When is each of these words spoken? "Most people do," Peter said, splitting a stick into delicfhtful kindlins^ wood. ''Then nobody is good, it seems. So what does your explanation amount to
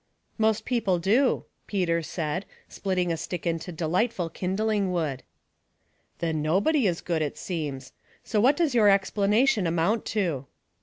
"Most 0.49 0.65
people 0.65 0.97
do," 0.97 1.45
Peter 1.67 2.01
said, 2.01 2.47
splitting 2.67 3.11
a 3.11 3.17
stick 3.17 3.45
into 3.45 3.71
delicfhtful 3.71 4.31
kindlins^ 4.33 4.89
wood. 4.89 5.21
''Then 6.19 6.37
nobody 6.41 6.87
is 6.87 7.01
good, 7.01 7.21
it 7.21 7.37
seems. 7.37 7.93
So 8.23 8.41
what 8.41 8.57
does 8.57 8.73
your 8.73 8.89
explanation 8.89 9.67
amount 9.67 10.05
to 10.17 10.47